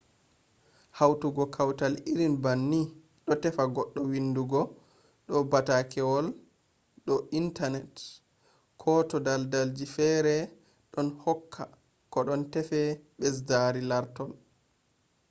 [0.97, 2.81] hautugo kawtal irin banni
[3.25, 4.61] do tefa goɗɗo windugo
[5.27, 6.25] do batakewol
[7.05, 8.05] do internati;
[8.81, 10.35] ko to daldalji feere
[10.91, 11.63] ɗon hokka
[12.11, 12.79] ko don teefa
[13.19, 14.31] ɓesdari lartol